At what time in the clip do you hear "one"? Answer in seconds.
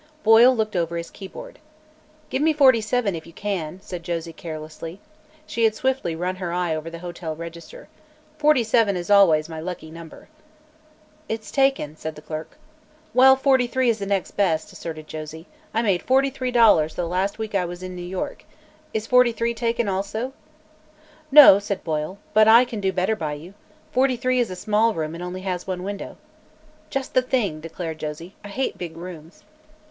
25.79-25.83